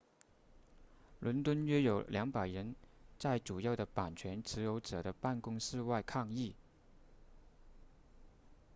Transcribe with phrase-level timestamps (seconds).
[1.19, 2.75] 伦敦约有200人
[3.19, 6.55] 在主要的版权持有者的办公室外抗议